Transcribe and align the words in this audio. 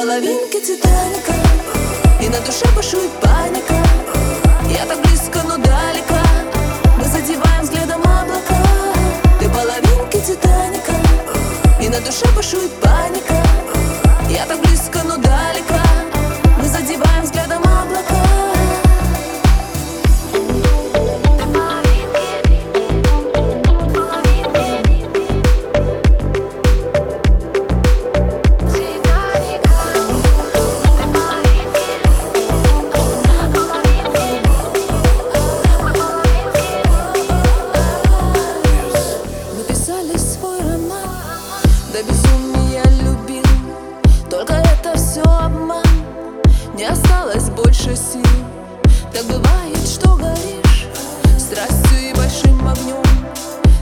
половинки 0.00 0.58
Титаника. 0.60 1.34
И 2.22 2.28
на 2.30 2.40
душе 2.40 2.64
бушует 2.74 3.10
паника. 3.20 3.74
Я 4.70 4.86
так 4.86 4.98
близко, 5.02 5.42
но 5.46 5.58
далеко. 5.58 6.14
Мы 6.96 7.04
задеваем 7.04 7.62
взглядом 7.62 8.00
облака 8.00 8.62
Ты 9.38 9.48
половинки 9.50 10.18
Титаника. 10.26 10.94
И 11.82 11.88
на 11.90 12.00
душе 12.00 12.26
бушует 12.34 12.72
паника. 12.80 13.34
Я 14.30 14.46
так 14.46 14.58
близко, 14.62 15.00
но 15.04 15.18
далеко 15.18 15.59
сил. 47.96 48.22
Так 49.12 49.24
бывает, 49.24 49.86
что 49.86 50.16
горишь 50.16 50.86
Страстью 51.38 52.10
и 52.10 52.14
большим 52.14 52.68
огнем. 52.68 53.02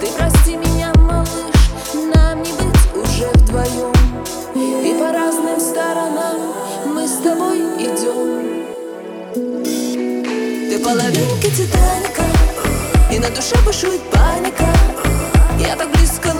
Ты 0.00 0.06
прости 0.16 0.56
меня, 0.56 0.92
малыш 0.96 1.28
Нам 2.14 2.42
не 2.42 2.52
быть 2.52 2.94
уже 2.94 3.28
вдвоем. 3.34 3.92
И 4.54 4.94
по 4.98 5.12
разным 5.12 5.60
сторонам 5.60 6.38
Мы 6.86 7.06
с 7.06 7.18
тобой 7.18 7.58
идем. 7.78 8.66
Ты 10.70 10.78
половинка 10.78 11.50
Титаника 11.50 12.24
И 13.12 13.18
на 13.18 13.28
душе 13.30 13.56
бушует 13.64 14.00
паника. 14.10 14.66
Я 15.58 15.76
так 15.76 15.90
близко, 15.92 16.32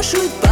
Ты 0.00 0.06
половинка 0.06 0.40
Титаника 0.40 0.49